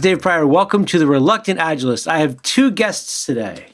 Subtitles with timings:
[0.00, 0.46] Dave Prior.
[0.46, 2.06] Welcome to the Reluctant Agilist.
[2.06, 3.66] I have two guests today.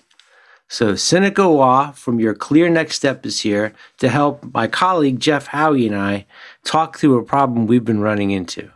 [0.68, 5.46] So Seneca Waugh from Your Clear Next Step is here to help my colleague Jeff
[5.46, 6.26] Howie and I
[6.64, 8.70] talk through a problem we've been running into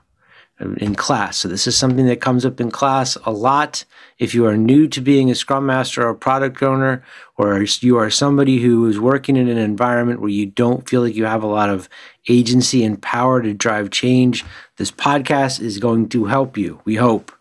[0.79, 1.37] in class.
[1.37, 3.85] So this is something that comes up in class a lot.
[4.19, 7.05] If you are new to being a scrum master or product owner,
[7.37, 11.15] or you are somebody who is working in an environment where you don't feel like
[11.15, 11.89] you have a lot of
[12.29, 14.45] agency and power to drive change,
[14.79, 16.81] this podcast is going to help you.
[16.85, 17.36] We hope.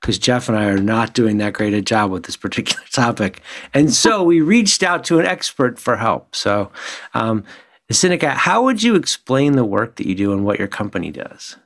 [0.00, 3.42] Because Jeff and I are not doing that great a job with this particular topic.
[3.74, 6.34] And so we reached out to an expert for help.
[6.36, 6.70] So,
[7.14, 7.44] um,
[7.90, 11.56] Seneca, how would you explain the work that you do and what your company does?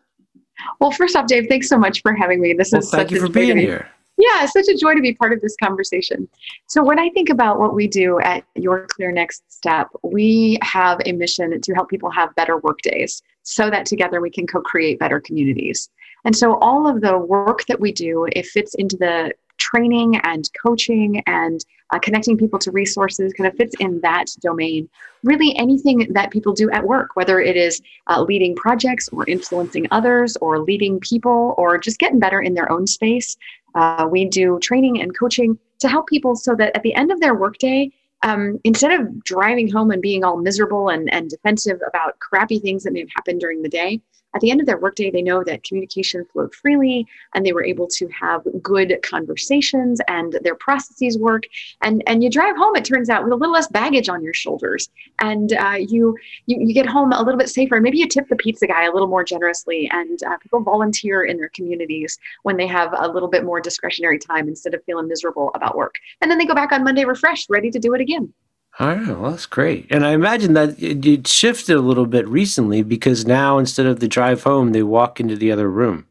[0.80, 2.52] Well, first off, Dave, thanks so much for having me.
[2.52, 3.62] This well, is thank such you a for being joy.
[3.62, 3.88] here.
[4.18, 6.28] Yeah, it's such a joy to be part of this conversation.
[6.68, 11.00] So, when I think about what we do at Your Clear Next Step, we have
[11.06, 14.60] a mission to help people have better work days so that together we can co
[14.60, 15.88] create better communities.
[16.24, 20.48] And so, all of the work that we do, it fits into the training and
[20.60, 24.88] coaching and uh, connecting people to resources kind of fits in that domain.
[25.22, 29.86] Really, anything that people do at work, whether it is uh, leading projects or influencing
[29.90, 33.36] others or leading people or just getting better in their own space.
[33.74, 37.20] Uh, we do training and coaching to help people so that at the end of
[37.20, 37.90] their workday,
[38.22, 42.84] um, instead of driving home and being all miserable and, and defensive about crappy things
[42.84, 44.00] that may have happened during the day,
[44.34, 47.64] at the end of their workday, they know that communication flowed freely and they were
[47.64, 51.44] able to have good conversations and their processes work.
[51.82, 54.34] And, and you drive home, it turns out, with a little less baggage on your
[54.34, 54.88] shoulders.
[55.18, 56.16] And uh, you,
[56.46, 57.80] you, you get home a little bit safer.
[57.80, 59.90] Maybe you tip the pizza guy a little more generously.
[59.92, 64.18] And uh, people volunteer in their communities when they have a little bit more discretionary
[64.18, 65.96] time instead of feeling miserable about work.
[66.20, 68.32] And then they go back on Monday refreshed, ready to do it again.
[68.78, 69.86] All right, well, that's great.
[69.90, 74.00] And I imagine that it, it shifted a little bit recently because now instead of
[74.00, 76.06] the drive home, they walk into the other room.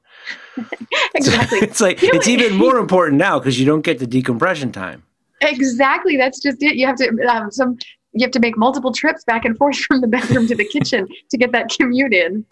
[1.16, 1.60] exactly.
[1.60, 4.72] So it's like, you it's even more important now because you don't get the decompression
[4.72, 5.04] time.
[5.42, 6.18] Exactly.
[6.18, 6.76] That's just it.
[6.76, 7.78] You have to um, some.
[8.14, 11.08] You have to make multiple trips back and forth from the bedroom to the kitchen
[11.30, 12.46] to get that commute in.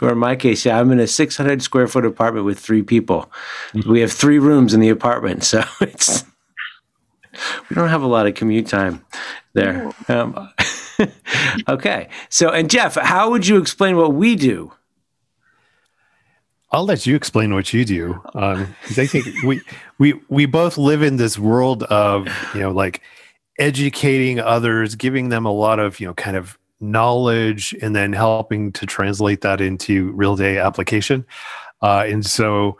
[0.00, 3.30] or in my case, yeah, I'm in a 600 square foot apartment with three people.
[3.86, 6.24] We have three rooms in the apartment, so it's
[7.68, 9.04] we don't have a lot of commute time
[9.52, 9.90] there.
[10.08, 10.50] Um,
[11.68, 14.72] okay, so and Jeff, how would you explain what we do?
[16.74, 18.20] I'll let you explain what you do.
[18.34, 19.60] Um, I think we
[19.98, 23.00] we we both live in this world of you know like
[23.60, 28.72] educating others, giving them a lot of you know kind of knowledge, and then helping
[28.72, 31.24] to translate that into real day application.
[31.80, 32.76] Uh, and so,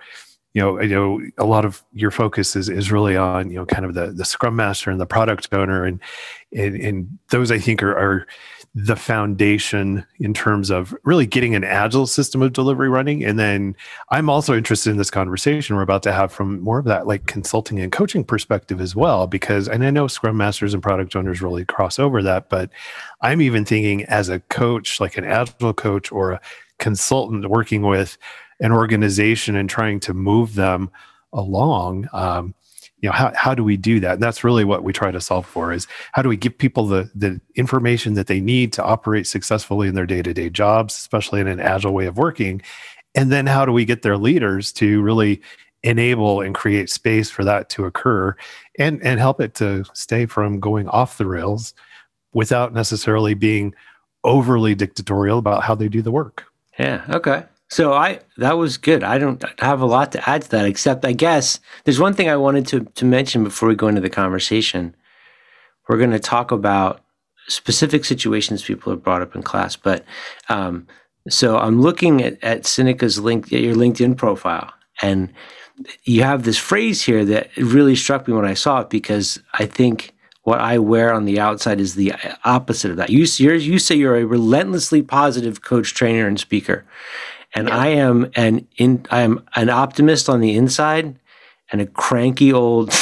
[0.54, 3.66] you know, you know, a lot of your focus is is really on you know
[3.66, 6.00] kind of the the Scrum Master and the product owner, and
[6.52, 8.26] and, and those I think are, are
[8.76, 13.24] the foundation in terms of really getting an agile system of delivery running.
[13.24, 13.76] And then
[14.10, 17.26] I'm also interested in this conversation we're about to have from more of that like
[17.26, 21.40] consulting and coaching perspective as well, because, and I know Scrum Masters and product owners
[21.40, 22.68] really cross over that, but
[23.20, 26.40] I'm even thinking as a coach, like an agile coach or a
[26.80, 28.18] consultant working with
[28.60, 30.90] an organization and trying to move them
[31.32, 32.08] along.
[32.12, 32.54] Um,
[33.04, 34.14] you know how, how do we do that?
[34.14, 36.86] And that's really what we try to solve for is how do we give people
[36.86, 41.46] the the information that they need to operate successfully in their day-to-day jobs especially in
[41.46, 42.62] an agile way of working?
[43.14, 45.42] And then how do we get their leaders to really
[45.82, 48.34] enable and create space for that to occur
[48.78, 51.74] and and help it to stay from going off the rails
[52.32, 53.74] without necessarily being
[54.24, 56.44] overly dictatorial about how they do the work?
[56.78, 57.44] Yeah okay
[57.74, 59.02] so I that was good.
[59.02, 62.28] I don't have a lot to add to that, except I guess there's one thing
[62.28, 64.94] I wanted to to mention before we go into the conversation.
[65.88, 67.00] We're going to talk about
[67.48, 70.04] specific situations people have brought up in class, but
[70.48, 70.86] um,
[71.28, 74.72] so I'm looking at, at Seneca's link at your LinkedIn profile,
[75.02, 75.32] and
[76.04, 79.66] you have this phrase here that really struck me when I saw it because I
[79.66, 82.12] think what I wear on the outside is the
[82.44, 83.10] opposite of that.
[83.10, 86.84] You, you say you're a relentlessly positive coach, trainer, and speaker
[87.54, 87.76] and yeah.
[87.76, 91.18] I am an in I am an optimist on the inside
[91.70, 92.92] and a cranky old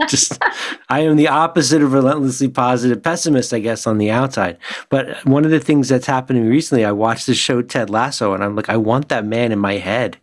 [0.08, 0.42] just
[0.88, 4.58] I am the opposite of relentlessly positive pessimist, I guess, on the outside.
[4.88, 8.42] But one of the things that's happening recently, I watched the show Ted Lasso, and
[8.42, 10.18] I'm like, I want that man in my head.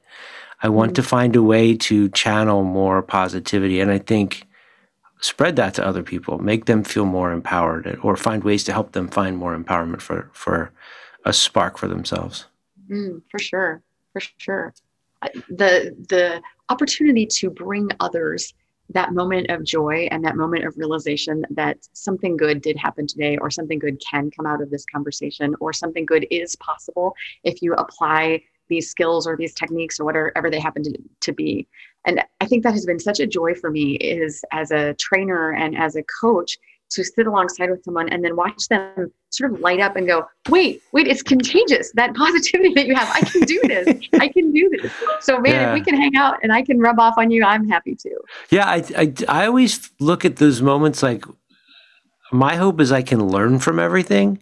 [0.61, 0.95] I want mm-hmm.
[0.95, 4.47] to find a way to channel more positivity, and I think
[5.21, 8.91] spread that to other people, make them feel more empowered, or find ways to help
[8.91, 10.71] them find more empowerment for for
[11.25, 12.45] a spark for themselves.
[12.91, 14.73] Mm, for sure, for sure.
[15.49, 18.53] The the opportunity to bring others
[18.89, 23.37] that moment of joy and that moment of realization that something good did happen today
[23.37, 27.61] or something good can come out of this conversation or something good is possible if
[27.61, 31.67] you apply these skills or these techniques or whatever they happen to, to be
[32.05, 35.51] and i think that has been such a joy for me is as a trainer
[35.53, 36.57] and as a coach
[36.91, 40.25] to sit alongside with someone and then watch them sort of light up and go
[40.49, 43.09] wait wait it's contagious that positivity that you have.
[43.13, 44.07] I can do this.
[44.13, 44.91] I can do this.
[45.21, 45.69] So man yeah.
[45.69, 48.09] if we can hang out and i can rub off on you i'm happy to
[48.49, 51.25] yeah I, I i always look at those moments like
[52.31, 54.41] my hope is i can learn from everything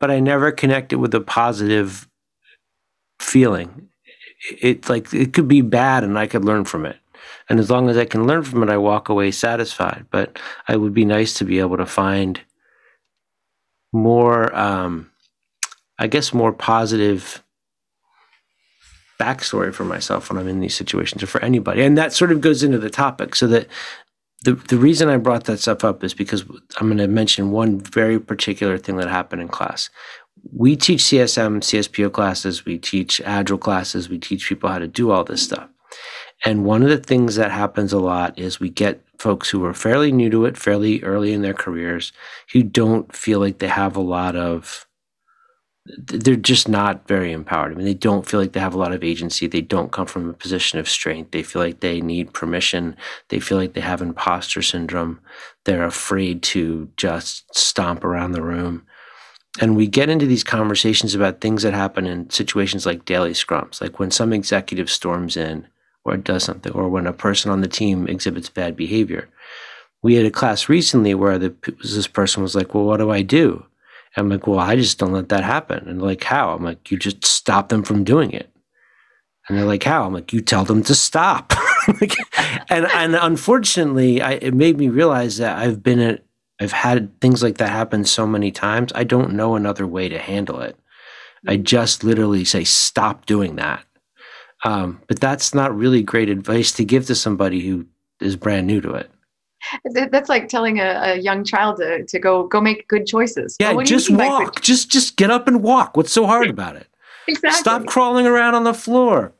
[0.00, 2.08] but i never connect it with a positive
[3.22, 3.88] feeling.
[4.60, 6.96] It's like it could be bad and I could learn from it.
[7.52, 10.06] And as long as I can learn from it, I walk away satisfied.
[10.10, 10.38] But
[10.70, 12.40] it would be nice to be able to find
[13.92, 15.10] more, um,
[15.98, 17.44] I guess, more positive
[19.20, 21.82] backstory for myself when I'm in these situations or for anybody.
[21.82, 23.34] And that sort of goes into the topic.
[23.34, 23.66] So that
[24.46, 26.44] the, the reason I brought that stuff up is because
[26.78, 29.90] I'm going to mention one very particular thing that happened in class
[30.50, 35.10] we teach CSM, CSPO classes, we teach agile classes, we teach people how to do
[35.10, 35.68] all this stuff.
[36.44, 39.74] And one of the things that happens a lot is we get folks who are
[39.74, 42.12] fairly new to it, fairly early in their careers,
[42.52, 44.86] who don't feel like they have a lot of,
[45.86, 47.72] they're just not very empowered.
[47.72, 49.46] I mean, they don't feel like they have a lot of agency.
[49.46, 51.30] They don't come from a position of strength.
[51.30, 52.96] They feel like they need permission.
[53.28, 55.20] They feel like they have imposter syndrome.
[55.64, 58.84] They're afraid to just stomp around the room
[59.60, 63.80] and we get into these conversations about things that happen in situations like daily scrums,
[63.80, 65.66] like when some executive storms in
[66.04, 69.28] or it does something, or when a person on the team exhibits bad behavior.
[70.02, 73.22] We had a class recently where the, this person was like, "Well, what do I
[73.22, 73.64] do?"
[74.16, 76.98] I'm like, "Well, I just don't let that happen." And like, "How?" I'm like, "You
[76.98, 78.50] just stop them from doing it."
[79.48, 81.52] And they're like, "How?" I'm like, "You tell them to stop."
[82.68, 86.24] and and unfortunately, I, it made me realize that I've been at
[86.62, 88.92] I've had things like that happen so many times.
[88.94, 90.76] I don't know another way to handle it.
[91.46, 93.84] I just literally say, stop doing that.
[94.64, 97.86] Um, but that's not really great advice to give to somebody who
[98.20, 99.10] is brand new to it.
[99.94, 103.56] That's like telling a, a young child to, to go go make good choices.
[103.60, 104.60] Yeah, just walk.
[104.60, 105.96] Just just get up and walk.
[105.96, 106.88] What's so hard about it?
[107.28, 107.58] Exactly.
[107.58, 109.32] Stop crawling around on the floor.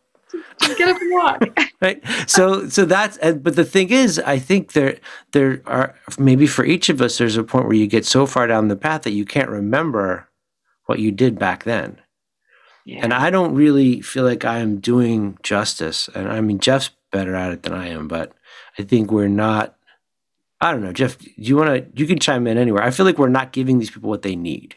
[0.61, 1.61] Just get up and walk.
[1.83, 2.03] right.
[2.27, 4.99] So so that's but the thing is, I think there
[5.33, 8.47] there are maybe for each of us there's a point where you get so far
[8.47, 10.29] down the path that you can't remember
[10.87, 11.99] what you did back then.
[12.85, 13.01] Yeah.
[13.03, 16.09] And I don't really feel like I am doing justice.
[16.15, 18.33] And I mean Jeff's better at it than I am, but
[18.79, 19.77] I think we're not
[20.61, 22.83] I don't know, Jeff, do you want to you can chime in anywhere.
[22.83, 24.77] I feel like we're not giving these people what they need.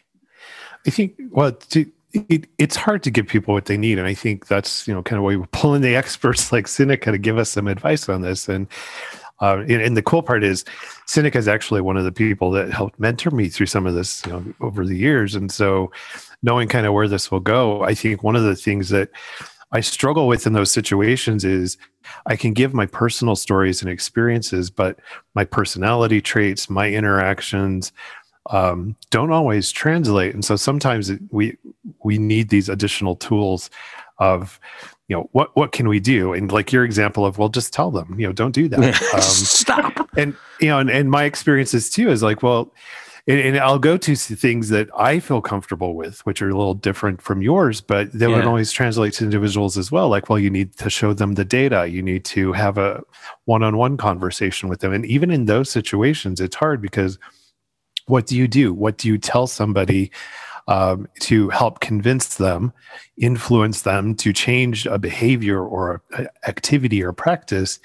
[0.86, 4.14] I think well to it, it's hard to give people what they need and i
[4.14, 7.36] think that's you know kind of why we're pulling the experts like Seneca to give
[7.36, 8.66] us some advice on this and
[9.40, 10.64] uh, and, and, the cool part is
[11.06, 14.24] Seneca is actually one of the people that helped mentor me through some of this
[14.24, 15.34] you know over the years.
[15.34, 15.90] And so
[16.42, 19.10] knowing kind of where this will go i think one of the things that
[19.72, 21.76] i struggle with in those situations is
[22.26, 24.98] i can give my personal stories and experiences but
[25.34, 27.92] my personality traits my interactions
[28.50, 30.32] um, don't always translate.
[30.32, 31.56] And so sometimes we
[32.04, 33.70] we need these additional tools
[34.18, 34.60] of
[35.08, 37.90] you know what what can we do and like your example of well just tell
[37.90, 38.80] them you know don't do that
[39.14, 42.72] um, stop and you know and, and my experiences too is like well
[43.28, 46.74] and, and, I'll go to things that I feel comfortable with, which are a little
[46.74, 48.36] different from yours, but they yeah.
[48.36, 50.08] would always translate to individuals as well.
[50.08, 53.02] Like, well, you need to show them the data, you need to have a
[53.46, 54.92] one on one conversation with them.
[54.92, 57.18] And even in those situations, it's hard because
[58.06, 58.72] what do you do?
[58.72, 60.12] What do you tell somebody
[60.68, 62.72] um, to help convince them,
[63.16, 67.78] influence them to change a behavior or a activity or practice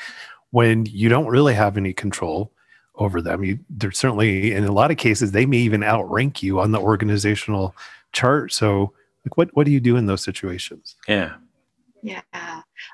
[0.52, 2.52] when you don't really have any control
[2.96, 3.44] over them?
[3.44, 6.80] You, they're certainly, in a lot of cases, they may even outrank you on the
[6.80, 7.76] organizational
[8.14, 8.54] chart.
[8.54, 8.94] So,
[9.26, 10.96] like, what what do you do in those situations?
[11.08, 11.36] Yeah.
[12.02, 12.22] Yeah.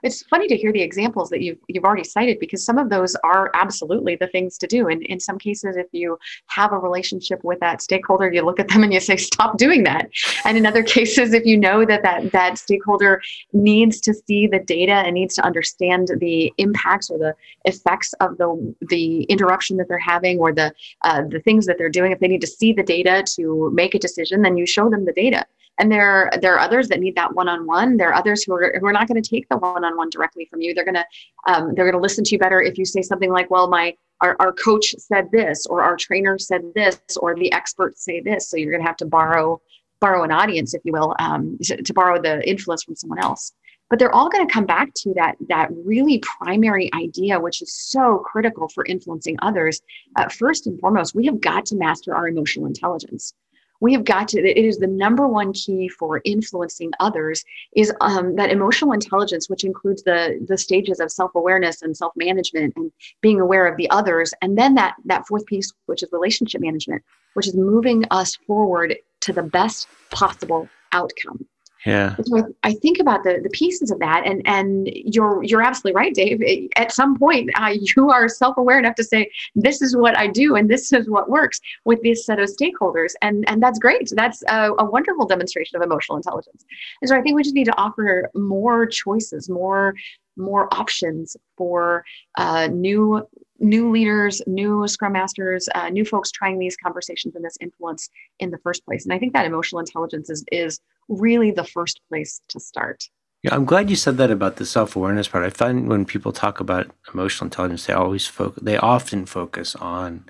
[0.04, 3.16] It's funny to hear the examples that you've you've already cited because some of those
[3.24, 4.88] are absolutely the things to do.
[4.88, 8.68] And in some cases, if you have a relationship with that stakeholder, you look at
[8.68, 10.10] them and you say, "Stop doing that."
[10.46, 13.22] And in other cases, if you know that that that stakeholder
[13.54, 17.36] needs to see the data and needs to understand the impacts or the
[17.66, 20.74] effects of the the interruption that they're having or the
[21.04, 23.96] uh, the things that they're doing, if they need to see the data to make
[23.96, 25.46] a decision, then you show them the data
[25.80, 27.98] and there there are others that need that one-on-one.
[27.98, 30.62] There are others who are, who are not going to take the one-on-one directly from
[30.62, 30.74] you.
[30.74, 31.06] They're going to
[31.48, 33.96] um, they're going to listen to you better if you say something like well my
[34.22, 38.50] our, our coach said this or our trainer said this or the experts say this.
[38.50, 39.62] So you're going to have to borrow
[40.00, 43.52] borrow an audience if you will um, to, to borrow the influence from someone else.
[43.90, 47.74] But they're all going to come back to that that really primary idea which is
[47.74, 49.82] so critical for influencing others.
[50.16, 53.34] Uh, first and foremost we have got to master our emotional intelligence
[53.80, 57.44] we have got to it is the number one key for influencing others
[57.76, 62.92] is um, that emotional intelligence which includes the the stages of self-awareness and self-management and
[63.22, 64.34] being aware of the others.
[64.42, 67.04] And then that that fourth piece which is relationship management
[67.34, 71.46] which is moving us forward to the best possible outcome
[71.88, 72.16] yeah.
[72.22, 76.14] So I think about the the pieces of that, and and you're you're absolutely right,
[76.14, 76.70] Dave.
[76.76, 80.28] At some point, uh, you are self aware enough to say, "This is what I
[80.28, 84.12] do, and this is what works with this set of stakeholders," and and that's great.
[84.14, 86.66] That's a, a wonderful demonstration of emotional intelligence.
[87.02, 89.94] And so I think we just need to offer more choices, more
[90.36, 92.04] more options for
[92.36, 93.26] uh, new
[93.60, 98.10] new leaders, new scrum masters, uh, new folks trying these conversations and this influence
[98.40, 99.04] in the first place.
[99.06, 103.04] And I think that emotional intelligence is is really the first place to start.
[103.44, 105.44] Yeah, I'm glad you said that about the self awareness part.
[105.44, 108.64] I find when people talk about emotional intelligence, they always focus.
[108.64, 110.26] They often focus on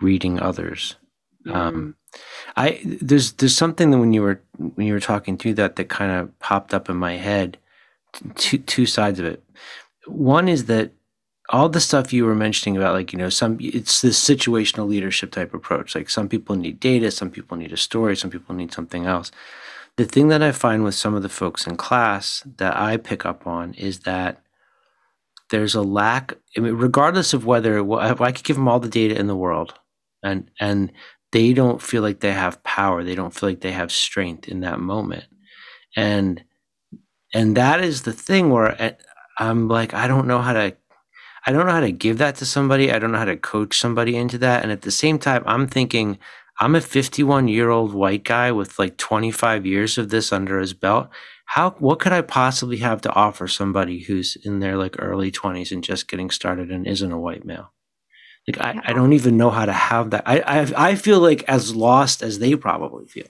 [0.00, 0.96] reading others.
[1.46, 1.54] Mm.
[1.54, 1.96] Um,
[2.56, 5.88] I there's there's something that when you were when you were talking through that that
[5.88, 7.58] kind of popped up in my head.
[8.34, 9.42] Two two sides of it.
[10.06, 10.92] One is that
[11.50, 15.30] all the stuff you were mentioning about like you know some it's this situational leadership
[15.30, 15.94] type approach.
[15.94, 19.30] Like some people need data some people need a story some people need something else.
[19.96, 23.26] The thing that i find with some of the folks in class that i pick
[23.26, 24.42] up on is that
[25.50, 28.88] there's a lack I mean, regardless of whether well, i could give them all the
[28.88, 29.74] data in the world
[30.22, 30.92] and and
[31.32, 34.60] they don't feel like they have power they don't feel like they have strength in
[34.60, 35.24] that moment.
[35.94, 36.42] And
[37.34, 38.92] and that is the thing where eh,
[39.38, 40.76] i'm like i don't know how to
[41.46, 42.92] I don't know how to give that to somebody.
[42.92, 44.62] I don't know how to coach somebody into that.
[44.62, 46.18] And at the same time, I'm thinking,
[46.60, 50.72] I'm a 51 year old white guy with like 25 years of this under his
[50.72, 51.08] belt.
[51.46, 55.72] How, what could I possibly have to offer somebody who's in their like early 20s
[55.72, 57.72] and just getting started and isn't a white male?
[58.46, 60.22] Like, I, I don't even know how to have that.
[60.26, 63.26] I, I, I feel like as lost as they probably feel.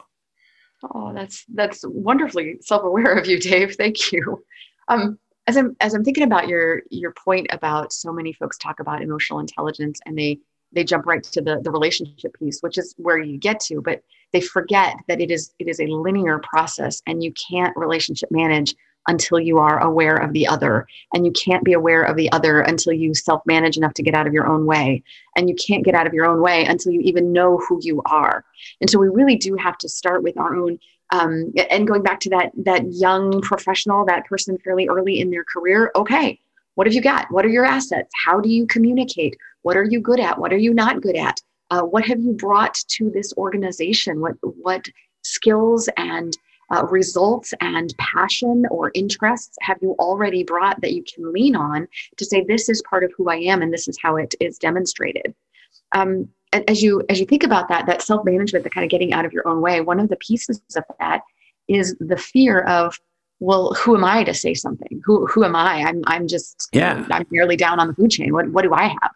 [0.95, 3.77] Oh, that's, that's wonderfully self aware of you, Dave.
[3.77, 4.45] Thank you.
[4.89, 8.81] Um, as I'm as I'm thinking about your your point about so many folks talk
[8.81, 10.39] about emotional intelligence and they
[10.73, 14.03] they jump right to the the relationship piece, which is where you get to, but
[14.33, 18.75] they forget that it is it is a linear process and you can't relationship manage
[19.09, 20.87] until you are aware of the other.
[21.13, 24.15] And you can't be aware of the other until you self manage enough to get
[24.15, 25.03] out of your own way.
[25.37, 28.03] And you can't get out of your own way until you even know who you
[28.07, 28.45] are.
[28.81, 30.79] And so we really do have to start with our own
[31.13, 35.45] um, and going back to that that young professional that person fairly early in their
[35.45, 36.41] career okay
[36.75, 37.31] what have you got?
[37.31, 38.11] What are your assets?
[38.25, 39.37] How do you communicate?
[39.63, 40.39] What are you good at?
[40.39, 41.41] What are you not good at?
[41.71, 44.21] Uh, what have you brought to this organization?
[44.21, 44.87] What what
[45.23, 46.37] skills and
[46.71, 51.87] uh, results and passion or interests have you already brought that you can lean on
[52.17, 54.59] to say this is part of who i am and this is how it is
[54.59, 55.35] demonstrated?
[55.93, 59.13] Um, as you as you think about that that self management the kind of getting
[59.13, 61.23] out of your own way one of the pieces of that
[61.69, 62.99] is the fear of
[63.41, 65.01] well who am i to say something?
[65.05, 65.83] Who who am i?
[65.83, 67.07] I'm i'm just yeah.
[67.11, 68.33] I'm barely down on the food chain.
[68.33, 69.11] What what do i have?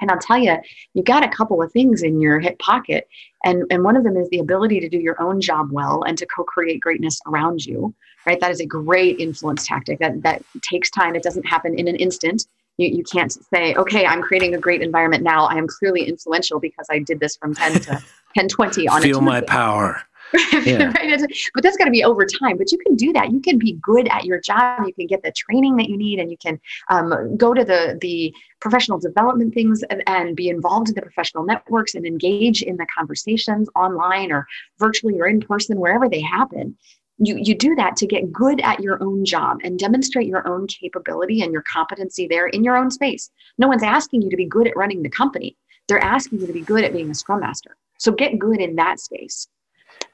[0.00, 0.56] And i'll tell you
[0.94, 3.08] you've got a couple of things in your hip pocket
[3.44, 6.16] and and one of them is the ability to do your own job well and
[6.18, 7.94] to co-create greatness around you
[8.26, 8.40] right?
[8.40, 11.14] That is a great influence tactic that that takes time.
[11.14, 12.46] It doesn't happen in an instant
[12.80, 15.44] you, you can't say, okay, I'm creating a great environment now.
[15.46, 18.02] I am clearly influential because I did this from 10 to
[18.36, 20.02] 10, 20 on Feel my power.
[20.64, 20.92] Yeah.
[20.92, 21.20] right?
[21.54, 22.56] But that's got to be over time.
[22.56, 23.32] But you can do that.
[23.32, 24.86] You can be good at your job.
[24.86, 27.98] You can get the training that you need, and you can um, go to the
[28.00, 32.76] the professional development things and, and, be involved in the professional networks and engage in
[32.76, 34.46] the conversations online or
[34.78, 36.76] virtually or in person, wherever they happen
[37.20, 40.66] you, you do that to get good at your own job and demonstrate your own
[40.66, 43.30] capability and your competency there in your own space.
[43.58, 45.56] No one's asking you to be good at running the company.
[45.86, 47.76] They're asking you to be good at being a scrum master.
[47.98, 49.48] So get good in that space.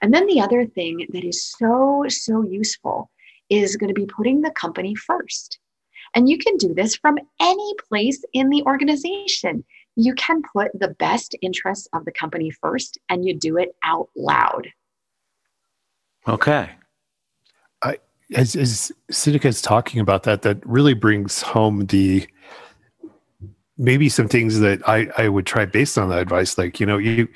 [0.02, 3.08] And then the other thing that is so, so useful
[3.48, 5.60] is going to be putting the company first.
[6.14, 9.64] And you can do this from any place in the organization.
[9.94, 14.08] You can put the best interests of the company first and you do it out
[14.16, 14.72] loud.
[16.26, 16.70] Okay
[18.35, 22.26] as, as Seneca is talking about that, that really brings home the
[23.78, 26.59] maybe some things that I, I would try based on that advice.
[26.59, 27.28] Like, you know, you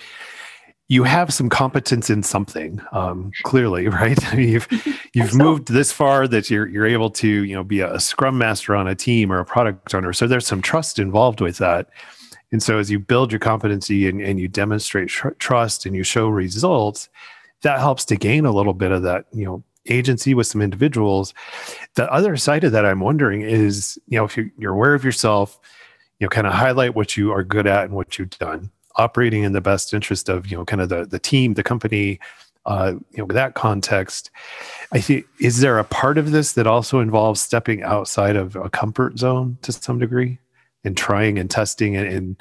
[0.88, 4.32] you have some competence in something, um, clearly, right?
[4.32, 7.80] I mean, you've you've moved this far that you're you're able to, you know, be
[7.80, 10.12] a scrum master on a team or a product owner.
[10.12, 11.88] So there's some trust involved with that.
[12.52, 16.02] And so as you build your competency and, and you demonstrate tr- trust and you
[16.02, 17.08] show results,
[17.62, 21.32] that helps to gain a little bit of that, you know, agency with some individuals.
[21.94, 25.04] The other side of that, I'm wondering is, you know, if you're, you're aware of
[25.04, 25.58] yourself,
[26.18, 28.70] you know, kind of highlight what you are good at and what you've done.
[28.96, 32.18] operating in the best interest of you know kind of the the team, the company,
[32.66, 34.30] uh, you know that context.
[34.92, 38.68] I think is there a part of this that also involves stepping outside of a
[38.68, 40.38] comfort zone to some degree
[40.84, 42.36] and trying and testing and and,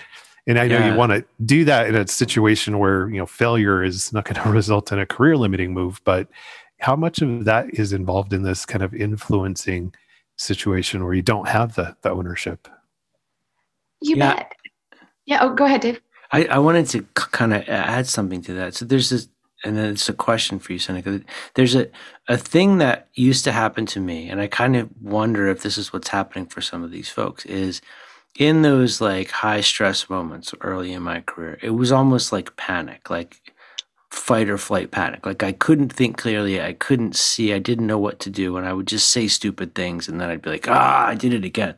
[0.48, 0.92] and I know Yeah.
[0.92, 4.42] you want to do that in a situation where you know failure is not going
[4.44, 6.28] to result in a career limiting move, but
[6.80, 9.94] how much of that is involved in this kind of influencing
[10.38, 12.68] situation where you don't have the, the ownership?
[14.02, 14.36] You Yeah.
[14.36, 14.54] bet.
[15.26, 15.40] Yeah.
[15.42, 16.02] Oh, go ahead, Dave.
[16.32, 18.76] I, I wanted to kind of add something to that.
[18.76, 19.28] So there's this,
[19.64, 21.22] and then it's a question for you, Seneca.
[21.56, 21.88] There's a,
[22.28, 25.78] a thing that used to happen to me, and I kind of wonder if this
[25.78, 27.82] is what's happening for some of these folks, is
[28.38, 33.10] in those like high stress moments early in my career, it was almost like panic,
[33.10, 33.54] like
[34.12, 35.26] fight or flight panic.
[35.26, 38.68] Like I couldn't think clearly, I couldn't see, I didn't know what to do, and
[38.68, 41.46] I would just say stupid things, and then I'd be like, ah, I did it
[41.46, 41.76] again.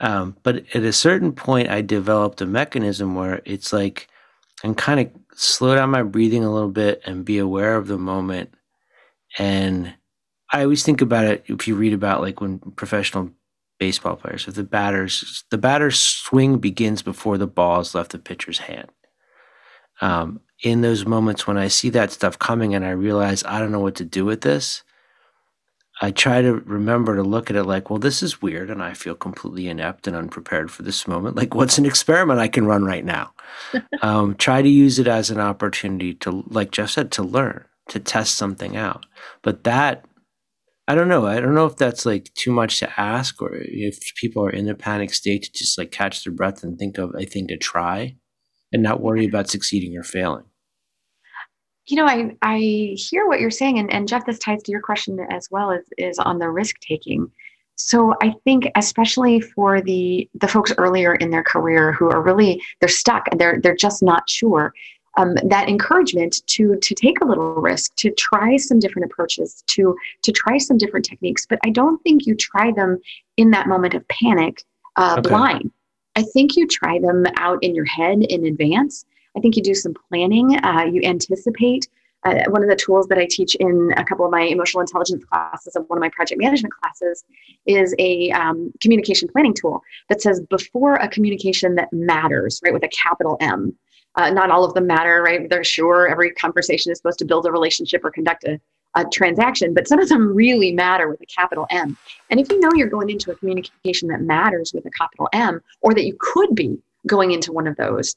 [0.00, 4.08] Um, but at a certain point, I developed a mechanism where it's like
[4.62, 7.98] and kind of slow down my breathing a little bit and be aware of the
[7.98, 8.52] moment.
[9.38, 9.94] And
[10.52, 13.30] I always think about it if you read about like when professional
[13.78, 18.18] baseball players, if the batters, the batter's swing begins before the ball has left the
[18.18, 18.90] pitcher's hand.
[20.00, 23.72] Um, in those moments when I see that stuff coming and I realize I don't
[23.72, 24.82] know what to do with this,
[26.02, 28.94] I try to remember to look at it like, well, this is weird and I
[28.94, 31.36] feel completely inept and unprepared for this moment.
[31.36, 33.32] Like, what's an experiment I can run right now?
[34.02, 38.00] um, try to use it as an opportunity to, like Jeff said, to learn, to
[38.00, 39.04] test something out.
[39.42, 40.06] But that,
[40.88, 41.26] I don't know.
[41.26, 44.68] I don't know if that's like too much to ask or if people are in
[44.68, 47.58] a panic state to just like catch their breath and think of a thing to
[47.58, 48.16] try
[48.72, 50.44] and not worry about succeeding or failing.
[51.90, 52.58] You know, I, I
[52.96, 55.82] hear what you're saying, and, and Jeff, this ties to your question as well as
[55.98, 57.30] is on the risk taking.
[57.74, 62.62] So I think especially for the the folks earlier in their career who are really
[62.78, 64.72] they're stuck and they're they're just not sure.
[65.16, 69.96] Um, that encouragement to to take a little risk, to try some different approaches, to
[70.22, 73.00] to try some different techniques, but I don't think you try them
[73.36, 74.62] in that moment of panic,
[74.96, 75.28] uh, Okay.
[75.28, 75.72] blind.
[76.16, 79.06] I think you try them out in your head in advance.
[79.36, 80.56] I think you do some planning.
[80.64, 81.88] Uh, you anticipate.
[82.24, 85.24] Uh, one of the tools that I teach in a couple of my emotional intelligence
[85.24, 87.24] classes and one of my project management classes
[87.64, 92.84] is a um, communication planning tool that says before a communication that matters, right, with
[92.84, 93.74] a capital M.
[94.16, 95.48] Uh, not all of them matter, right?
[95.48, 98.60] They're sure every conversation is supposed to build a relationship or conduct a,
[98.96, 101.96] a transaction, but some of them really matter with a capital M.
[102.28, 105.62] And if you know you're going into a communication that matters with a capital M,
[105.80, 108.14] or that you could be going into one of those,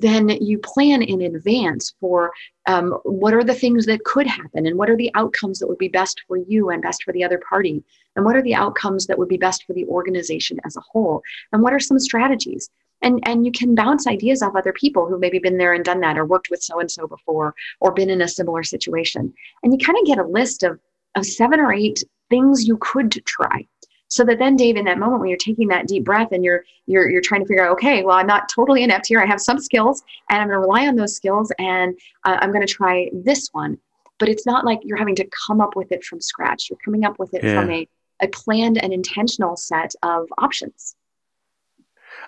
[0.00, 2.32] then you plan in advance for
[2.66, 5.78] um, what are the things that could happen and what are the outcomes that would
[5.78, 7.82] be best for you and best for the other party?
[8.14, 11.22] And what are the outcomes that would be best for the organization as a whole?
[11.52, 12.68] And what are some strategies?
[13.02, 16.00] And and you can bounce ideas off other people who maybe been there and done
[16.00, 19.32] that or worked with so and so before or been in a similar situation.
[19.62, 20.78] And you kind of get a list of
[21.14, 23.66] of seven or eight things you could try
[24.08, 26.64] so that then dave in that moment when you're taking that deep breath and you're
[26.86, 29.20] you're you're trying to figure out okay well i'm not totally inept here.
[29.20, 32.52] I have some skills and i'm going to rely on those skills and uh, i'm
[32.52, 33.78] going to try this one.
[34.18, 36.70] But it's not like you're having to come up with it from scratch.
[36.70, 37.86] You're coming up with it from a,
[38.20, 40.96] a planned and intentional set of options.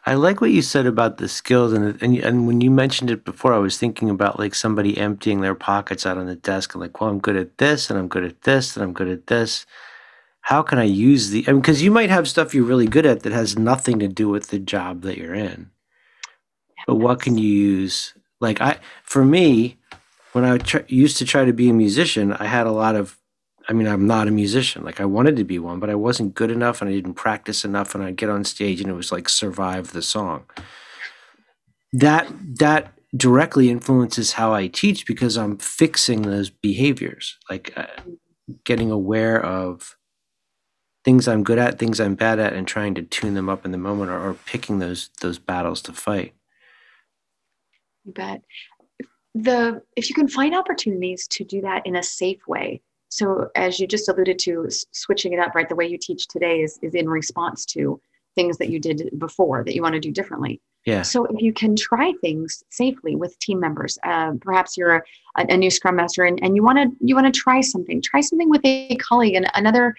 [0.07, 3.25] I like what you said about the skills, and and and when you mentioned it
[3.25, 6.83] before, I was thinking about like somebody emptying their pockets out on the desk and
[6.83, 9.27] like, well, I'm good at this, and I'm good at this, and I'm good at
[9.27, 9.67] this.
[10.49, 11.45] How can I use the?
[11.47, 14.09] I mean, because you might have stuff you're really good at that has nothing to
[14.09, 15.71] do with the job that you're in.
[16.87, 18.15] But what can you use?
[18.41, 19.77] Like I, for me,
[20.33, 23.19] when I tr- used to try to be a musician, I had a lot of.
[23.69, 24.85] I mean, I'm not a musician.
[24.85, 27.63] Like I wanted to be one, but I wasn't good enough, and I didn't practice
[27.63, 27.95] enough.
[27.95, 30.45] And I'd get on stage, and it was like survive the song.
[31.93, 32.27] That
[32.59, 37.85] that directly influences how I teach because I'm fixing those behaviors, like uh,
[38.65, 39.98] getting aware of
[41.05, 43.73] things I'm good at, things I'm bad at, and trying to tune them up in
[43.73, 46.35] the moment, or, or picking those those battles to fight.
[48.05, 48.43] You bet.
[49.35, 52.81] The if you can find opportunities to do that in a safe way.
[53.11, 55.69] So as you just alluded to, s- switching it up, right?
[55.69, 58.01] The way you teach today is is in response to
[58.35, 60.61] things that you did before that you want to do differently.
[60.85, 65.03] Yeah, So if you can try things safely with team members, uh, perhaps you're a,
[65.37, 68.01] a new Scrum Master and, and you want to you want to try something.
[68.01, 69.95] Try something with a colleague and another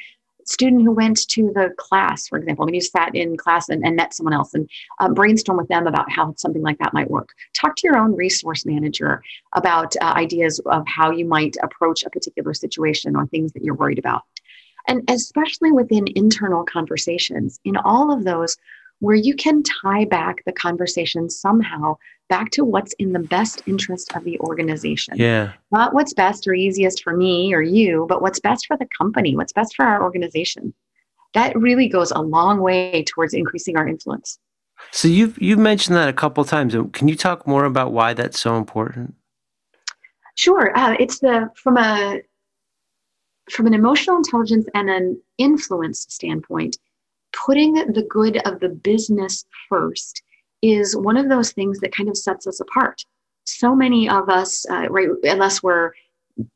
[0.50, 2.66] student who went to the class, for example.
[2.66, 5.88] Maybe you sat in class and, and met someone else and uh, brainstorm with them
[5.88, 7.30] about how something like that might work.
[7.54, 9.22] Talk to your own resource manager
[9.54, 13.76] about uh, ideas of how you might approach a particular situation or things that you're
[13.76, 14.24] worried about.
[14.88, 18.58] And especially within internal conversations, in all of those,
[19.00, 21.96] where you can tie back the conversation somehow
[22.28, 25.16] back to what's in the best interest of the organization.
[25.18, 25.54] Yeah.
[25.72, 29.36] Not what's best or easiest for me or you, but what's best for the company,
[29.36, 30.74] what's best for our organization.
[31.34, 34.38] That really goes a long way towards increasing our influence.
[34.92, 36.76] So you've you've mentioned that a couple times.
[36.94, 39.16] Can you talk more about why that's so important?
[40.36, 40.76] Sure.
[40.78, 42.22] Uh, it's the from a
[43.52, 46.78] from an emotional intelligence and an influence standpoint,
[47.32, 50.22] putting the good of the business first
[50.62, 53.04] is one of those things that kind of sets us apart.
[53.46, 55.92] So many of us, uh, right, unless we're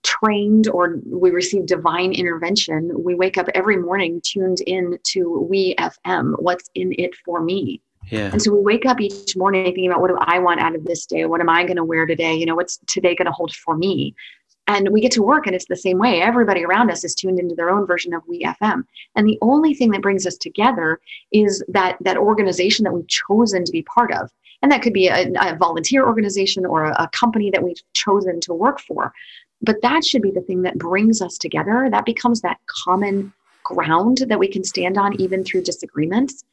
[0.04, 5.76] trained or we receive divine intervention, we wake up every morning tuned in to We
[5.76, 7.82] FM, what's in it for me.
[8.10, 8.30] Yeah.
[8.32, 10.84] And so we wake up each morning thinking about what do I want out of
[10.84, 11.26] this day?
[11.26, 12.36] What am I going to wear today?
[12.36, 14.14] You know, what's today going to hold for me?
[14.68, 16.22] And we get to work and it's the same way.
[16.22, 18.84] Everybody around us is tuned into their own version of We FM.
[19.16, 21.00] And the only thing that brings us together
[21.32, 24.32] is that that organization that we've chosen to be part of.
[24.62, 28.40] And that could be a, a volunteer organization or a, a company that we've chosen
[28.42, 29.12] to work for.
[29.62, 31.90] But that should be the thing that brings us together.
[31.92, 36.44] That becomes that common ground that we can stand on even through disagreements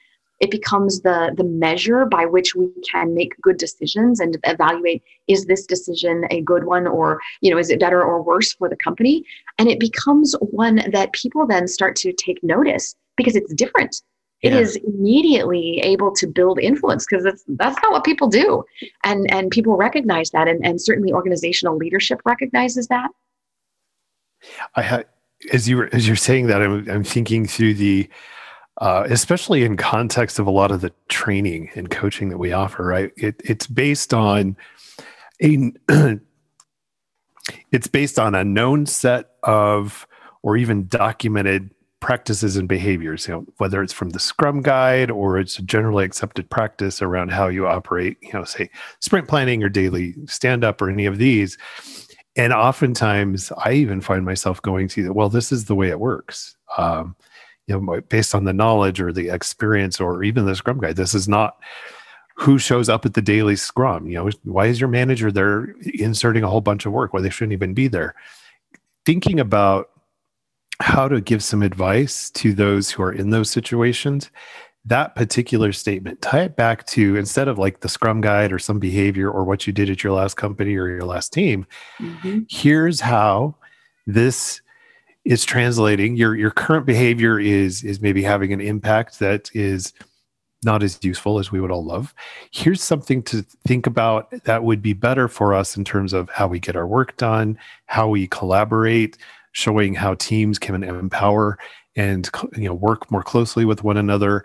[0.41, 5.45] it becomes the the measure by which we can make good decisions and evaluate is
[5.45, 8.77] this decision a good one or you know is it better or worse for the
[8.77, 9.25] company?
[9.59, 14.03] And it becomes one that people then start to take notice because it's different.
[14.43, 18.65] It is immediately able to build influence because that's that's not what people do.
[19.05, 23.11] And and people recognize that and, and certainly organizational leadership recognizes that.
[24.77, 25.03] I ha-
[25.53, 28.09] as you were as you're saying that, I'm I'm thinking through the,
[28.81, 32.85] uh, especially in context of a lot of the training and coaching that we offer.
[32.85, 34.57] Right, it, it's based on
[35.43, 35.73] a,
[37.73, 40.07] it's based on a known set of
[40.43, 43.29] or even documented practices and behaviors.
[43.29, 47.33] You know, whether it's from the Scrum Guide or it's a generally accepted practice around
[47.33, 48.17] how you operate.
[48.23, 51.59] You know, say sprint planning or daily stand up or any of these
[52.37, 56.57] and oftentimes i even find myself going to well this is the way it works
[56.79, 57.17] um,
[57.71, 61.15] you know based on the knowledge or the experience or even the scrum guide this
[61.15, 61.59] is not
[62.35, 66.43] who shows up at the daily scrum you know why is your manager there inserting
[66.43, 68.15] a whole bunch of work why they shouldn't even be there?
[69.05, 69.91] Thinking about
[70.81, 74.31] how to give some advice to those who are in those situations
[74.87, 78.79] that particular statement tie it back to instead of like the scrum guide or some
[78.79, 81.67] behavior or what you did at your last company or your last team
[81.99, 82.41] mm-hmm.
[82.49, 83.55] here's how
[84.07, 84.63] this
[85.25, 89.93] is translating your your current behavior is is maybe having an impact that is
[90.63, 92.15] not as useful as we would all love.
[92.51, 96.49] Here's something to think about that would be better for us in terms of how
[96.49, 99.17] we get our work done how we collaborate
[99.53, 101.59] showing how teams can empower
[101.97, 104.45] and you know work more closely with one another.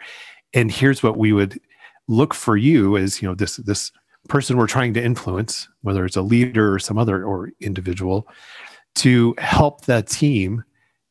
[0.54, 1.60] And here's what we would
[2.08, 3.92] look for you as you know this this
[4.28, 8.28] person we're trying to influence whether it's a leader or some other or individual
[8.96, 10.64] to help that team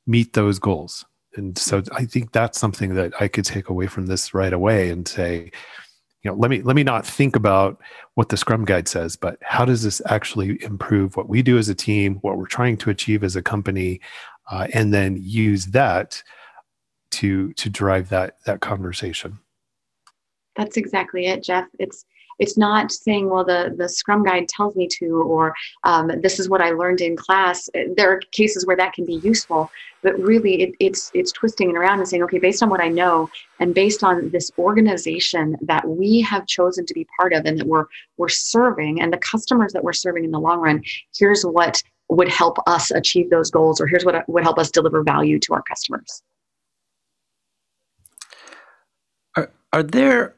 [0.06, 1.04] meet those goals
[1.36, 4.90] and so i think that's something that i could take away from this right away
[4.90, 5.50] and say
[6.22, 7.80] you know let me let me not think about
[8.14, 11.68] what the scrum guide says but how does this actually improve what we do as
[11.68, 14.00] a team what we're trying to achieve as a company
[14.50, 16.22] uh, and then use that
[17.10, 19.38] to to drive that that conversation
[20.56, 21.66] That's exactly it, Jeff.
[21.78, 22.04] It's
[22.38, 26.48] it's not saying, well, the the Scrum guide tells me to, or um, this is
[26.48, 27.68] what I learned in class.
[27.96, 29.70] There are cases where that can be useful,
[30.02, 32.88] but really, it, it's it's twisting it around and saying, okay, based on what I
[32.88, 37.58] know, and based on this organization that we have chosen to be part of, and
[37.58, 40.82] that we're we're serving, and the customers that we're serving in the long run,
[41.16, 45.02] here's what would help us achieve those goals, or here's what would help us deliver
[45.02, 46.22] value to our customers.
[49.36, 50.36] Are are there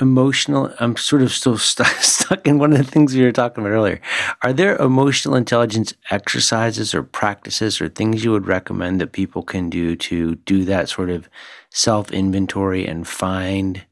[0.00, 0.72] emotional?
[0.80, 3.74] I'm sort of still stu stuck in one of the things we were talking about
[3.74, 4.00] earlier.
[4.42, 9.70] Are there emotional intelligence exercises or practices or things you would recommend that people can
[9.70, 11.28] do to do that sort of
[11.70, 13.84] self inventory and find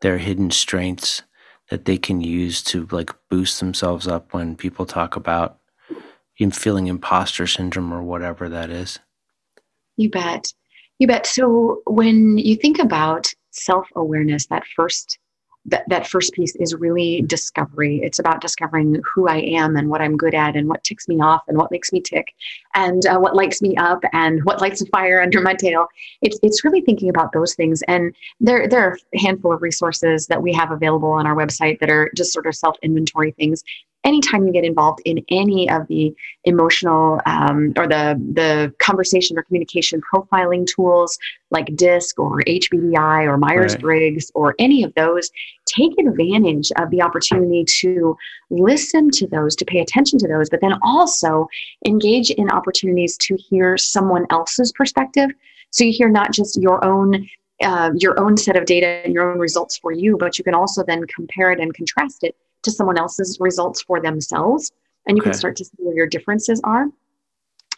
[0.00, 1.22] their hidden strengths
[1.70, 5.58] that they can use to like boost themselves up when people talk about
[6.36, 8.98] in feeling imposter syndrome or whatever that is?
[9.96, 10.52] You bet.
[10.98, 11.26] You bet.
[11.26, 15.18] So when you think about self-awareness, that first
[15.66, 18.00] that, that first piece is really discovery.
[18.02, 21.20] It's about discovering who I am and what I'm good at and what ticks me
[21.20, 22.34] off and what makes me tick
[22.74, 25.86] and uh, what lights me up and what lights a fire under my tail.
[26.20, 27.82] It's, it's really thinking about those things.
[27.88, 31.78] And there, there are a handful of resources that we have available on our website
[31.80, 33.64] that are just sort of self inventory things.
[34.04, 36.14] Anytime you get involved in any of the
[36.44, 41.18] emotional um, or the the conversation or communication profiling tools
[41.50, 44.40] like DISC or HBDI or Myers Briggs right.
[44.40, 45.30] or any of those,
[45.66, 48.16] take advantage of the opportunity to
[48.50, 51.48] listen to those, to pay attention to those, but then also
[51.86, 55.30] engage in opportunities to hear someone else's perspective.
[55.70, 57.28] So you hear not just your own
[57.62, 60.54] uh, your own set of data and your own results for you, but you can
[60.54, 64.72] also then compare it and contrast it to someone else's results for themselves.
[65.06, 65.30] And you okay.
[65.30, 66.86] can start to see where your differences are.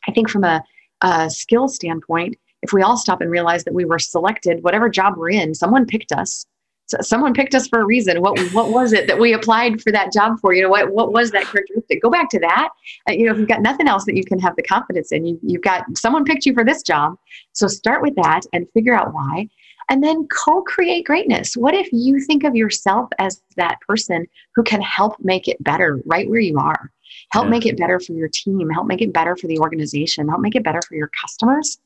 [0.07, 0.63] I think from a,
[1.01, 5.17] a skill standpoint, if we all stop and realize that we were selected, whatever job
[5.17, 6.47] we're in, someone picked us.
[6.87, 8.21] So someone picked us for a reason.
[8.21, 10.53] What what was it that we applied for that job for?
[10.53, 12.01] You know, what what was that characteristic?
[12.01, 12.69] Go back to that.
[13.09, 15.27] Uh, you know, if you've got nothing else that you can have the confidence in,
[15.27, 17.17] you you've got someone picked you for this job.
[17.53, 19.49] So start with that and figure out why
[19.89, 21.57] and then co create greatness.
[21.57, 26.01] What if you think of yourself as that person who can help make it better
[26.05, 26.91] right where you are?
[27.31, 27.51] Help yeah.
[27.51, 30.57] make it better for your team, help make it better for the organization, help make
[30.57, 31.79] it better for your customers.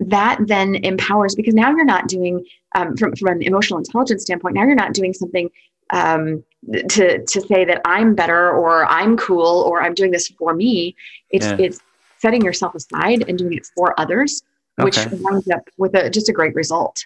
[0.00, 4.54] That then empowers because now you're not doing, um, from, from an emotional intelligence standpoint,
[4.54, 5.50] now you're not doing something
[5.90, 6.42] um,
[6.88, 10.96] to, to say that I'm better or I'm cool or I'm doing this for me.
[11.30, 11.56] It's, yeah.
[11.58, 11.80] it's
[12.18, 14.42] setting yourself aside and doing it for others,
[14.78, 15.16] which okay.
[15.20, 17.04] winds up with a, just a great result.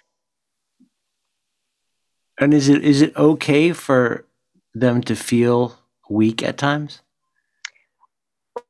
[2.39, 4.25] And is it is it okay for
[4.73, 7.01] them to feel weak at times?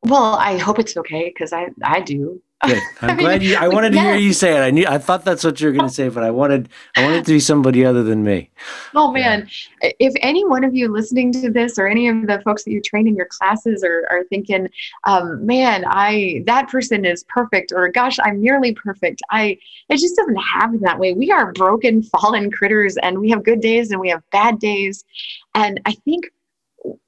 [0.03, 2.41] Well, I hope it's okay because I I do.
[2.65, 2.81] Good.
[3.01, 3.55] I'm I glad you.
[3.55, 4.61] I wanted to hear you say it.
[4.61, 4.85] I knew.
[4.87, 6.69] I thought that's what you were going to say, but I wanted.
[6.95, 8.49] I wanted to be somebody other than me.
[8.95, 9.47] Oh man,
[9.83, 9.91] yeah.
[9.99, 12.81] if any one of you listening to this, or any of the folks that you
[12.81, 14.69] train in your classes, are are thinking,
[15.03, 19.57] um, "Man, I that person is perfect," or "Gosh, I'm nearly perfect," I
[19.89, 21.13] it just doesn't happen that way.
[21.13, 25.05] We are broken, fallen critters, and we have good days and we have bad days,
[25.53, 26.25] and I think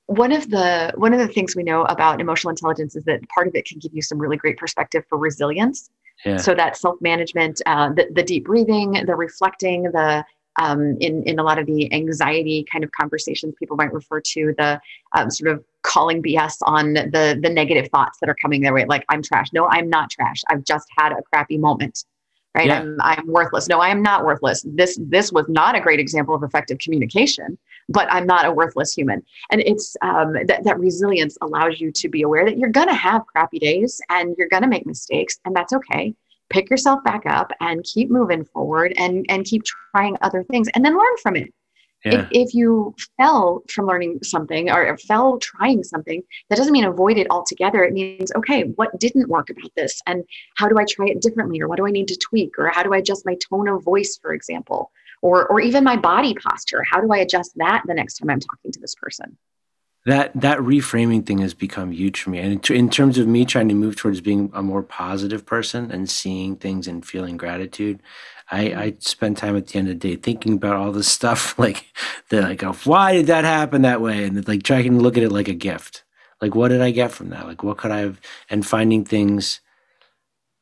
[0.05, 3.47] one of the one of the things we know about emotional intelligence is that part
[3.47, 5.89] of it can give you some really great perspective for resilience.
[6.25, 6.35] Yeah.
[6.35, 10.25] so that self-management uh, the, the deep breathing the reflecting the
[10.59, 14.53] um, in in a lot of the anxiety kind of conversations people might refer to
[14.57, 14.81] the
[15.15, 18.83] um, sort of calling bs on the the negative thoughts that are coming their way
[18.89, 19.47] like i'm trash.
[19.53, 20.41] No i'm not trash.
[20.49, 22.03] I've just had a crappy moment
[22.55, 22.67] right?
[22.67, 22.79] Yeah.
[22.79, 23.69] I'm, I'm worthless.
[23.69, 24.65] No i am not worthless.
[24.67, 27.57] This this was not a great example of effective communication
[27.89, 29.21] but i'm not a worthless human
[29.51, 32.93] and it's um, that, that resilience allows you to be aware that you're going to
[32.93, 36.13] have crappy days and you're going to make mistakes and that's okay
[36.49, 40.85] pick yourself back up and keep moving forward and and keep trying other things and
[40.85, 41.53] then learn from it
[42.05, 42.21] yeah.
[42.21, 47.17] If, if you fell from learning something or fell trying something, that doesn't mean avoid
[47.17, 47.83] it altogether.
[47.83, 50.01] It means, okay, what didn't work about this?
[50.07, 50.23] And
[50.55, 51.59] how do I try it differently?
[51.61, 52.57] Or what do I need to tweak?
[52.57, 54.91] Or how do I adjust my tone of voice, for example?
[55.21, 56.83] Or, or even my body posture?
[56.89, 59.37] How do I adjust that the next time I'm talking to this person?
[60.05, 63.67] That that reframing thing has become huge for me, and in, terms of me trying
[63.67, 68.01] to move towards being a more positive person and seeing things and feeling gratitude,
[68.49, 71.59] I, I spend time at the end of the day thinking about all this stuff,
[71.59, 71.85] like
[72.29, 74.23] that, like, oh, why did that happen that way?
[74.23, 76.03] And like trying to look at it like a gift.
[76.41, 77.45] Like, what did I get from that?
[77.45, 78.21] Like, what could I have?
[78.49, 79.59] And finding things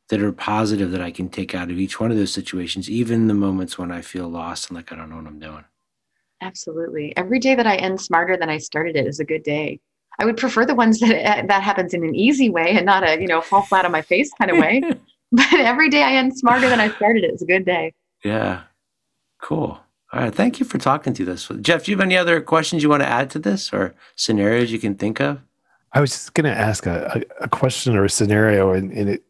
[0.10, 3.28] that are positive that I can take out of each one of those situations, even
[3.28, 5.66] the moments when I feel lost and like I don't know what I'm doing.
[6.42, 7.16] Absolutely.
[7.18, 9.80] Every day that I end smarter than I started it is a good day.
[10.20, 13.08] I would prefer the ones that eh, that happens in an easy way and not
[13.08, 14.82] a, you know, fall flat on my face kind of way.
[15.32, 17.32] but every day I end smarter than I started it.
[17.32, 17.94] It's a good day.
[18.24, 18.64] Yeah.
[19.42, 19.80] Cool.
[20.14, 20.34] All right.
[20.34, 21.52] Thank you for talking to us.
[21.62, 24.72] Jeff, do you have any other questions you want to add to this or scenarios
[24.72, 25.42] you can think of?
[25.94, 29.10] I was just going to ask a, a, a, question or a scenario, and, and
[29.10, 29.24] it,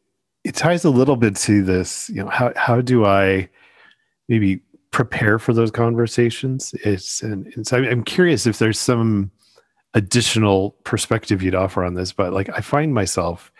[0.48, 2.10] it ties a little bit to this.
[2.10, 3.50] You know, how, how do I
[4.30, 6.74] maybe prepare for those conversations?
[6.86, 9.30] It's, and, and so I'm curious if there's some
[9.94, 13.52] additional perspective you'd offer on this, but like I find myself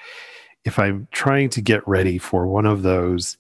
[0.64, 3.38] if I'm trying to get ready for one of those,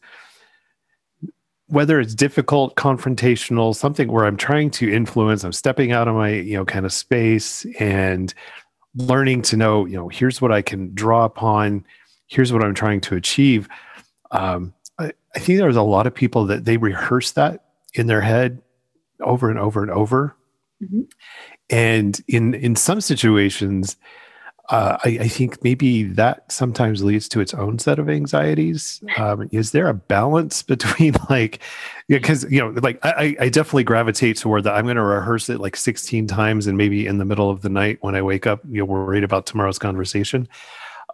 [1.67, 6.31] whether it's difficult, confrontational, something where I'm trying to influence, I'm stepping out of my,
[6.31, 8.33] you know, kind of space and
[8.95, 11.85] learning to know, you know, here's what I can draw upon,
[12.27, 13.67] here's what I'm trying to achieve.
[14.31, 18.21] Um, I, I think there's a lot of people that they rehearse that in their
[18.21, 18.61] head
[19.21, 20.35] over and over and over.
[20.83, 21.01] Mm-hmm.
[21.69, 23.97] And in in some situations,
[24.69, 29.01] uh, I, I, think maybe that sometimes leads to its own set of anxieties.
[29.17, 31.59] Um, is there a balance between like,
[32.09, 34.75] because you know, like I, I definitely gravitate toward that.
[34.75, 37.69] I'm going to rehearse it like 16 times, and maybe in the middle of the
[37.69, 40.49] night when I wake up, you know, worried about tomorrow's conversation.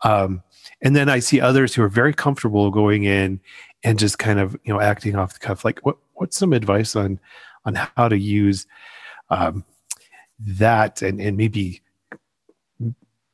[0.01, 0.41] Um,
[0.83, 3.39] and then I see others who are very comfortable going in
[3.83, 5.65] and just kind of you know acting off the cuff.
[5.65, 7.19] Like, what what's some advice on
[7.65, 8.67] on how to use
[9.29, 9.65] um,
[10.39, 11.81] that and and maybe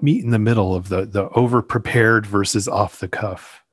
[0.01, 3.63] meet in the middle of the the over prepared versus off the cuff?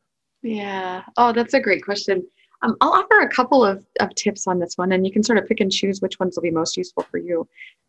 [0.42, 1.02] Yeah.
[1.16, 2.26] Oh, that's a great question.
[2.62, 5.38] Um, I'll offer a couple of, of tips on this one, and you can sort
[5.38, 7.46] of pick and choose which ones will be most useful for you.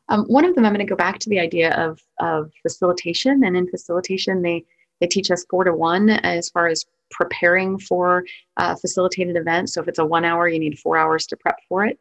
[0.09, 3.43] Um, one of them, I'm going to go back to the idea of, of facilitation.
[3.43, 4.65] And in facilitation, they,
[4.99, 8.23] they teach us four to one as far as preparing for
[8.57, 9.69] a facilitated event.
[9.69, 11.99] So if it's a one hour, you need four hours to prep for it.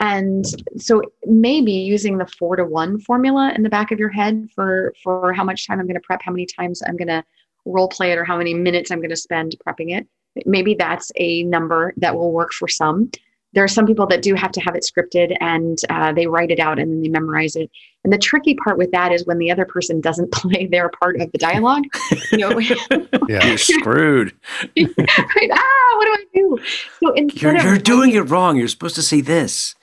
[0.00, 0.44] And
[0.76, 4.92] so maybe using the four to one formula in the back of your head for,
[5.02, 7.24] for how much time I'm going to prep, how many times I'm going to
[7.64, 10.06] role play it, or how many minutes I'm going to spend prepping it
[10.46, 13.10] maybe that's a number that will work for some.
[13.54, 16.50] There are some people that do have to have it scripted and uh, they write
[16.50, 17.70] it out and then they memorize it.
[18.02, 21.20] And the tricky part with that is when the other person doesn't play their part
[21.20, 21.84] of the dialogue.
[22.30, 22.58] You know,
[23.28, 24.34] yeah, you're screwed.
[24.76, 25.50] right?
[25.52, 26.58] Ah, what do I do?
[27.00, 28.56] So you're, you're doing it wrong.
[28.56, 29.74] You're supposed to say this.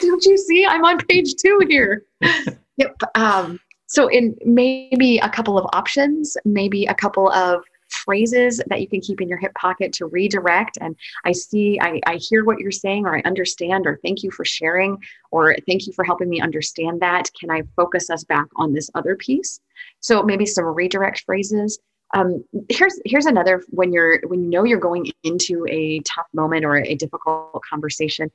[0.00, 0.66] Don't you see?
[0.66, 2.04] I'm on page two here.
[2.76, 2.96] yep.
[3.14, 7.62] Um, so in maybe a couple of options, maybe a couple of
[8.08, 10.78] phrases that you can keep in your hip pocket to redirect.
[10.80, 14.30] And I see, I, I hear what you're saying, or I understand, or thank you
[14.30, 14.96] for sharing,
[15.30, 17.28] or thank you for helping me understand that.
[17.38, 19.60] Can I focus us back on this other piece?
[20.00, 21.78] So maybe some redirect phrases.
[22.14, 26.64] Um, here's here's another when you're when you know you're going into a tough moment
[26.64, 28.30] or a difficult conversation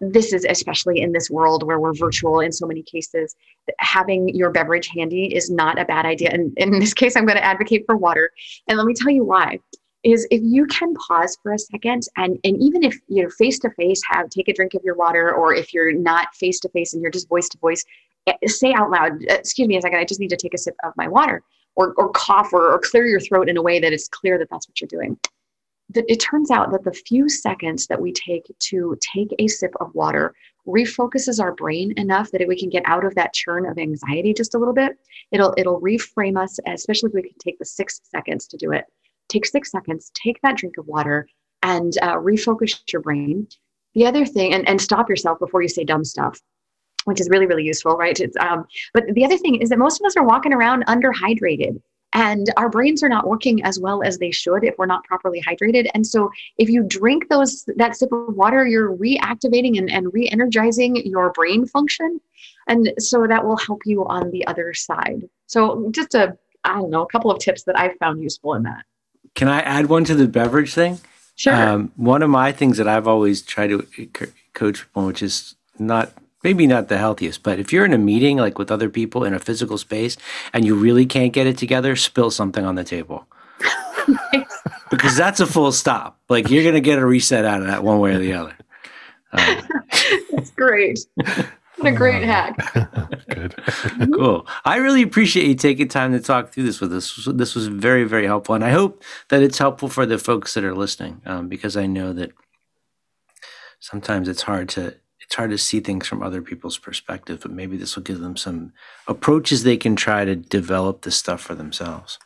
[0.00, 3.34] this is especially in this world where we're virtual in so many cases
[3.78, 6.30] having your beverage handy is not a bad idea.
[6.30, 8.30] And in this case i'm going to advocate for water.
[8.68, 9.58] And let me tell you why
[10.04, 13.58] is if you can pause for a second and and even if you know face
[13.58, 16.68] to face have take a drink of your water or if you're not face to
[16.68, 17.84] face and you're just voice to voice
[18.26, 20.58] eh, say out loud eh, excuse me a second i just need to take a
[20.58, 21.42] sip of my water
[21.76, 24.48] or, or cough or, or clear your throat in a way that it's clear that
[24.50, 25.18] that's what you're doing
[25.94, 29.94] it turns out that the few seconds that we take to take a sip of
[29.94, 30.34] water
[30.66, 34.54] refocuses our brain enough that we can get out of that churn of anxiety just
[34.54, 34.92] a little bit.
[35.30, 38.84] It'll it'll reframe us, especially if we can take the six seconds to do it.
[39.28, 41.28] Take six seconds, take that drink of water,
[41.62, 43.46] and uh, refocus your brain.
[43.94, 46.40] The other thing, and, and stop yourself before you say dumb stuff
[47.04, 50.00] which is really really useful right it's, um, but the other thing is that most
[50.00, 51.80] of us are walking around underhydrated
[52.14, 55.42] and our brains are not working as well as they should if we're not properly
[55.42, 55.88] hydrated.
[55.94, 60.96] And so if you drink those that sip of water you're reactivating and, and re-energizing
[61.04, 62.20] your brain function.
[62.68, 65.28] And so that will help you on the other side.
[65.46, 68.62] So just a i don't know a couple of tips that i've found useful in
[68.62, 68.84] that.
[69.34, 71.00] Can i add one to the beverage thing?
[71.36, 71.54] Sure.
[71.54, 73.86] Um, one of my things that i've always tried to
[74.54, 76.12] coach people which is not
[76.44, 79.34] maybe not the healthiest, but if you're in a meeting like with other people in
[79.34, 80.16] a physical space
[80.52, 83.26] and you really can't get it together, spill something on the table.
[84.90, 86.20] because that's a full stop.
[86.28, 88.56] Like you're going to get a reset out of that one way or the other.
[89.32, 89.68] Um,
[90.30, 91.00] that's great.
[91.78, 92.56] What a great hack.
[93.28, 93.54] Good.
[94.14, 94.46] cool.
[94.64, 97.28] I really appreciate you taking time to talk through this with us.
[97.32, 98.54] This was very, very helpful.
[98.54, 101.86] And I hope that it's helpful for the folks that are listening um, because I
[101.86, 102.32] know that
[103.80, 107.76] sometimes it's hard to it's hard to see things from other people's perspective, but maybe
[107.76, 108.72] this will give them some
[109.06, 112.18] approaches they can try to develop this stuff for themselves.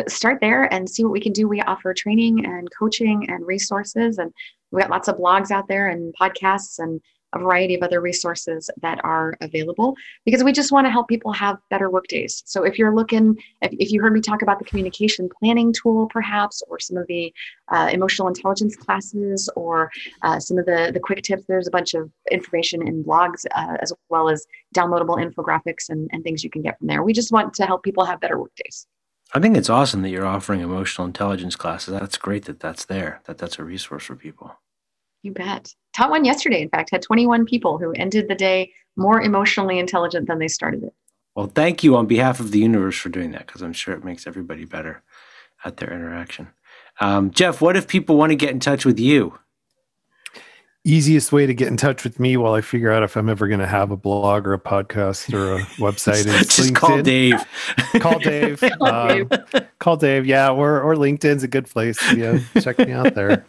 [0.09, 1.47] start there and see what we can do.
[1.47, 4.33] We offer training and coaching and resources, and
[4.71, 6.99] we got lots of blogs out there and podcasts and
[7.35, 11.33] a variety of other resources that are available because we just want to help people
[11.33, 12.43] have better work days.
[12.47, 16.07] So if you're looking, if, if you heard me talk about the communication planning tool,
[16.09, 17.33] perhaps, or some of the
[17.69, 19.91] uh, emotional intelligence classes, or
[20.23, 23.77] uh, some of the, the quick tips, there's a bunch of information in blogs uh,
[23.81, 27.03] as well as downloadable infographics and, and things you can get from there.
[27.03, 28.87] We just want to help people have better work days.
[29.33, 31.93] I think it's awesome that you're offering emotional intelligence classes.
[31.99, 34.57] That's great that that's there, that that's a resource for people.
[35.25, 35.75] You bet.
[35.95, 40.29] Taught one yesterday, in fact, had 21 people who ended the day more emotionally intelligent
[40.29, 40.93] than they started it.
[41.35, 44.05] Well, thank you on behalf of the universe for doing that because I'm sure it
[44.05, 45.03] makes everybody better
[45.65, 46.49] at their interaction.
[47.01, 49.39] Um, Jeff, what if people want to get in touch with you?
[50.85, 53.49] Easiest way to get in touch with me while I figure out if I'm ever
[53.49, 56.77] going to have a blog or a podcast or a website is just LinkedIn.
[56.77, 57.45] call Dave.
[58.01, 58.61] call Dave.
[58.79, 59.69] call, um, Dave.
[59.79, 60.27] call Dave.
[60.27, 61.99] Yeah, or or LinkedIn's a good place.
[62.13, 63.47] Yeah, check me out there.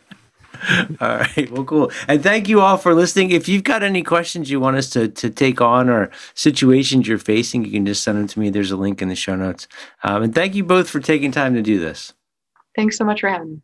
[1.02, 1.52] all right.
[1.52, 1.92] Well, cool.
[2.08, 3.32] And thank you all for listening.
[3.32, 7.18] If you've got any questions you want us to, to take on or situations you're
[7.18, 8.50] facing, you can just send them to me.
[8.50, 9.68] There's a link in the show notes.
[10.04, 12.14] Um, and thank you both for taking time to do this.
[12.76, 13.62] Thanks so much for having me.